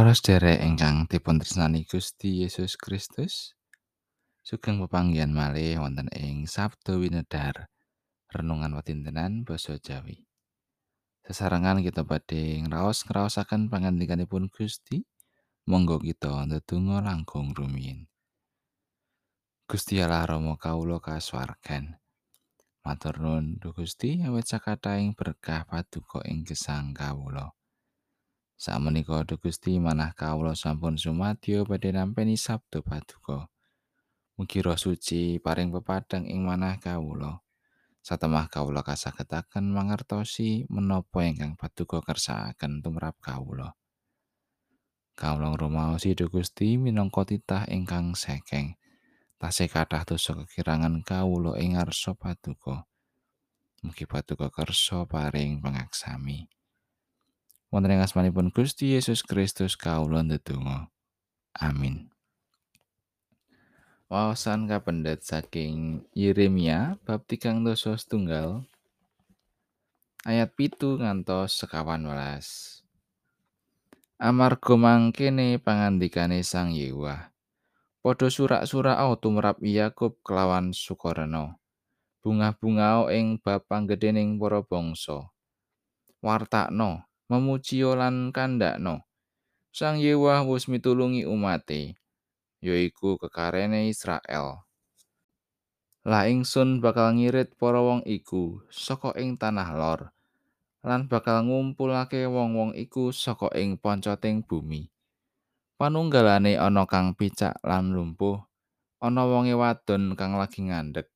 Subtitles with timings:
[0.00, 3.52] Para sedherek ingkang dipuntresnani Gusti Yesus Kristus,
[4.40, 7.68] sugeng pepanggihan malih wonten ing Sabda Winedhar
[8.32, 10.24] renungan watintenan basa Jawi.
[11.20, 15.04] Sesarengan kita badhe ngraos ngraosaken pangandikanipun Gusti,
[15.68, 18.08] monggo kita ndedonga langkung rumiyin.
[19.68, 22.00] Gusti Allah Rama kawula kasuwargan.
[22.88, 27.59] Matur nuwun Gusti awet sakathahing berkah paduka ing gesang kawula.
[28.60, 33.48] Sakmenika Duh Gusti manah kawula sampun sumadyo badhe nampi sabda paduka.
[34.36, 37.40] Mugi Roh Suci paring pepadang ing manah kawula.
[38.04, 43.80] Satemah kawula kasagetaken mangertosi menapa ingkang paduka kersakaken tumrap kawula.
[45.16, 48.76] Kawula ngrumaosi Duh Gusti minangka titah ingkang sekeng.
[49.40, 52.84] Tasih kathah dosa kekirangan kawula ing ngarsa paduka.
[53.80, 56.59] Mugi paduka kersa paring pangaksami.
[57.70, 60.90] Wonten ing asmanipun Gusti Yesus Kristus kawula ndedonga.
[61.54, 62.10] Amin.
[64.10, 68.66] Wawasan kapendet saking Yeremia bab tigang dosa setunggal
[70.26, 72.82] ayat pitu ngantos sekawan welas.
[74.18, 77.30] Amarga mangkene pangandikane Sang Yewah.
[78.02, 81.56] Padha surak-suraka tumrap Yakub kelawan Sukarena.
[82.20, 85.32] Bunga-bungao ing bab panggedhening para bangsa.
[86.20, 89.06] Wartakno memuji lan kandhakno.
[89.70, 91.94] Sang Yewah wis mitulungi umate,
[92.58, 94.66] yaiku kekarene Israel.
[96.02, 100.10] La ingsun bakal ngirit para wong iku saka ing tanah lor
[100.80, 104.88] lan bakal ngumpulake wong-wong iku saka ing poncoting bumi.
[105.76, 108.40] Panunggalane ana kang picak lan lumpuh,
[109.00, 111.08] ana wonge wadon kang lagi ngandhek.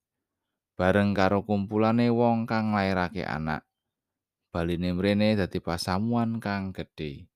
[0.77, 3.65] Bareng karo kumpulane wong kang lairake anak.
[4.55, 7.27] Baline mrene dadi pasamuan kang gedhe.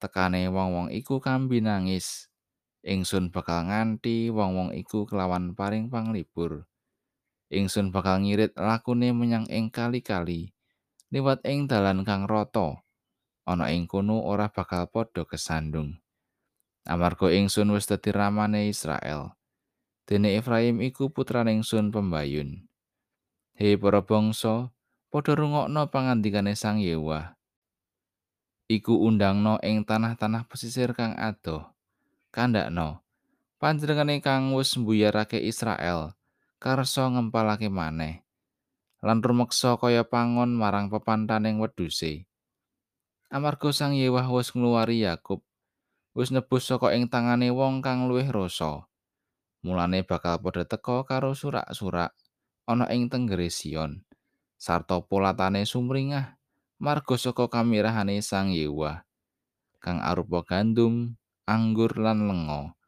[0.00, 2.32] Tekane wong-wong iku kambi nangis.
[2.80, 6.64] Ingsun bakal nganti wong-wong iku kelawan paring panglibur.
[7.52, 10.56] Ingsun bakal ngirit lakune menyang ing kali-kali
[11.12, 12.80] liwat ing dalan kang rata.
[13.44, 16.00] Ana ing kono ora bakal padha kesandung.
[16.88, 19.36] Amarga ingsun wis dadi ramane Israel.
[20.08, 22.64] Dene Efraim iku putrane ingsun pembayun.
[23.54, 24.72] Hei para bangsa,
[25.12, 27.36] padha rungokno pangandikane Sang Yewah.
[28.64, 31.68] Iku undangno ing tanah-tanah pesisir kang adoh.
[32.32, 33.04] Kandakno
[33.60, 36.16] panjenengane kang wis mbuyarake Israel
[36.56, 38.24] karsa ngempalake maneh
[39.04, 42.24] lan rumeksa kaya pangon marang pepantaning wedhuse.
[43.28, 45.44] Amarga Sang Yewah wis ngluwari Yakub,
[46.16, 48.88] wis nebus saka ing tangane wong kang luwih rasa.
[49.60, 52.16] Mulane bakal padha teka karo surak-surak
[52.64, 54.08] ana ing tenggere Sion.
[54.62, 56.38] Sarta polatane sumringah
[56.78, 59.02] marga saka kamirahane Sang Yewah
[59.82, 61.18] kang arupa gandum,
[61.50, 62.78] anggur lan lenga.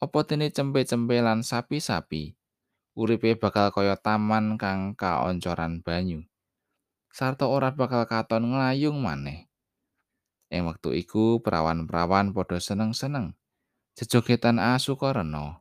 [0.00, 2.32] Apa dene cempe-cempe lan sapi-sapi
[2.96, 6.24] uripe bakal kaya taman kang kaoncoran banyu.
[7.12, 9.52] Sarta ora bakal katon nglayung maneh.
[10.48, 13.36] Ing wektu iku perawan-perawan padha seneng-seneng.
[13.96, 15.60] Jejogetan asukarena.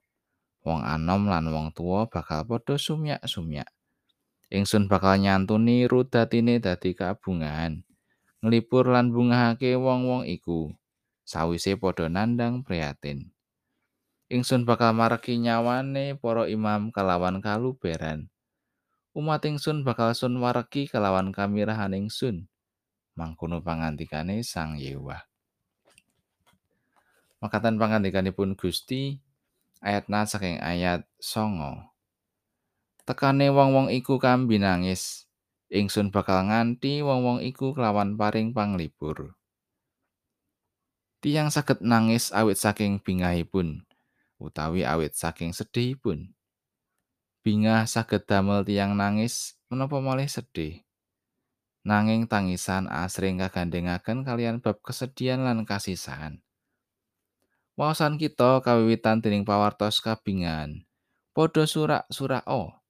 [0.64, 3.68] Wong anom lan wong tua bakal padha sumyak-sumyak.
[4.52, 7.82] Ingsun bakal nyantuni rudatine dadi kabungahan
[8.44, 10.74] nglipur lan bungahake wong-wong iku.
[11.26, 13.32] Sawise padha nandang prihatin.
[14.28, 18.28] Ingsun bakal mareki nyawane para imam kalawan kaluberan.
[19.16, 22.52] Umat ingsun bakal sun wareki kalawan kamirahan ingsun.
[23.16, 25.22] Mangkono pangandikane sang yewah
[27.42, 29.18] makatan pangandikanipun Gusti
[29.82, 31.91] ayat na saking ayat songo
[33.12, 35.28] tekane wong-wong iku kambi nangis.
[35.68, 39.36] Ingsun bakal nganti wong-wong iku kelawan paring panglibur
[41.22, 43.86] tiang saged nangis awit saking bingahipun
[44.42, 46.34] utawi awit saking sedihipun.
[47.46, 50.82] Bingah saged damel tiang nangis menapa malih sedih?
[51.86, 56.42] Nanging tangisan asring kagandhengaken kalian bab kesedihan lan kasisahan.
[57.78, 60.90] Wawasan kita kawiwitan dening pawartos kabingan
[61.32, 62.81] padha surak-surak oh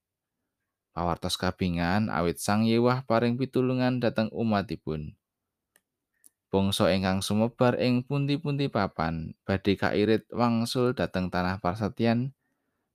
[0.92, 5.16] pawartos kabingan awit Sang Yewah paring pitulungan dhateng umatipun.
[6.52, 12.36] Bangsa ingkang sumebar ing pundi-pundi papan badhe kairit wangsul dhateng tanah prasetyan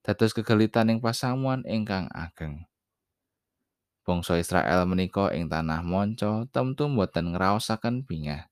[0.05, 2.69] dados kegelitaning pasamuan ingkang ageng.
[4.07, 8.47] Bangsa Israel menika ing tanah monco temtu boten ngraosaken bingah.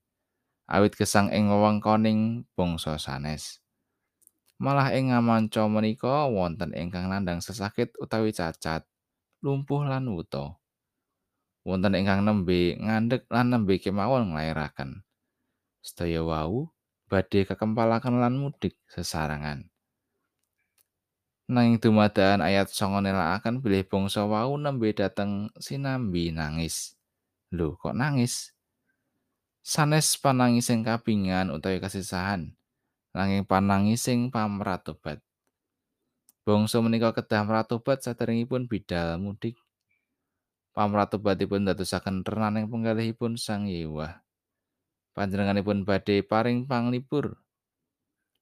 [0.67, 3.61] Awit gesang ing wewengkoning bangsa sanes.
[4.57, 8.83] Malah ing ngamanca menika wonten ingkang nandang sesakit utawi cacat.
[9.45, 10.57] Lumpuh lan wuta.
[11.61, 15.05] Wonten ingkang nembe ngandhek lan nembe kemawon nglairaken.
[15.85, 16.73] sedaya wau
[17.05, 19.69] badhe kekempalaken lan mudik sesarangan.
[21.45, 26.97] Nanging dumadakan ayat songo nelakaken bilih bangsa wau nembe dateng sinambi nangis.
[27.53, 28.49] Lho, kok nangis?
[29.61, 32.53] Sanes panangising kapingan utawi kasisahan,
[33.13, 35.24] nanging panangising pamratobat.
[36.45, 39.57] Bangsa menika kedah mratobat saderengipun bidal mudik.
[40.77, 44.21] Pamratobatipun dadosaken renaning penggalihipun Sang Yewah.
[45.17, 47.41] Panjenenganipun badhe paring panglipur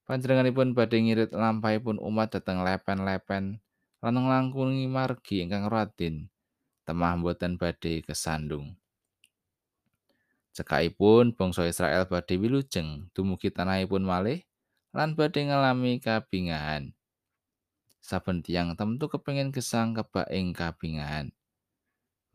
[0.03, 3.63] Panjenenganipun badhe ngirit lampahipun umat dhateng lepen-lepen
[4.03, 6.27] lan nglangkungi margi ingkang radin
[6.83, 8.75] temah boten badhe kesandung.
[10.51, 14.43] Cekaipun bangsa Israel badhe wilujeng dumugi tanahipun malih
[14.91, 16.91] lan badhe ngalami kabingahan.
[18.03, 21.31] Saben tiyang temtu kepengin gesang kebak ing kabingahan.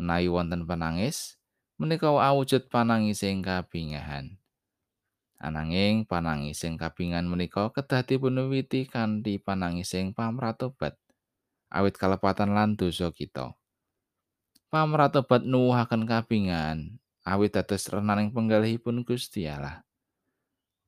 [0.00, 1.36] Menawi wonten panangis,
[1.76, 4.40] menika awujud panangising kabingahan.
[5.36, 10.96] Ananging panangising kabingan menika kedah dipunwiwiti kanthi panangising pamratobat
[11.68, 13.52] awit kalepatan lan dosa kita.
[14.72, 16.96] Pamratobat nuwuhaken kabingan
[17.28, 19.84] awit dados renaning penggalihipun Gusti Allah.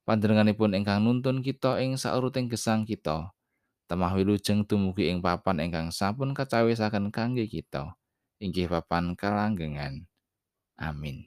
[0.08, 3.30] Panjenenganipun ingkang nuntun kita ing sauruting gesang kita.
[3.90, 7.98] Temah wilujeng dumugi ing papan ingkang sampun kacawisaken kangge kita.
[8.38, 10.06] Inggih papan kalanggengan.
[10.78, 11.26] Amin.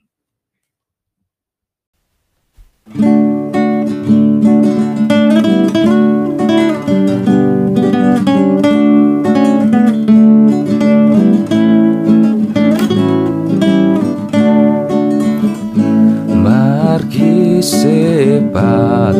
[16.32, 19.13] Margi sepatuko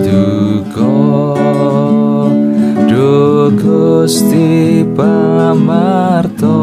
[4.96, 6.56] pamarto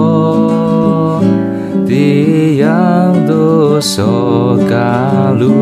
[1.85, 5.59] Tiang dosa kaluaran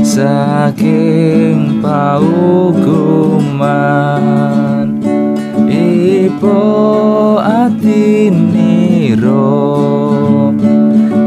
[0.00, 2.88] saking paukuman.
[5.68, 6.56] Ipo
[7.44, 9.44] atiniro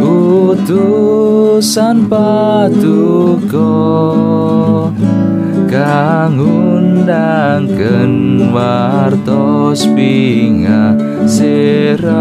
[0.01, 3.69] Utusan patuko
[5.71, 8.11] Kang undangken
[8.51, 12.11] wartos pinga Seramate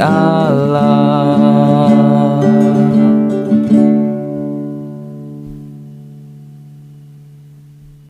[0.00, 1.99] Allah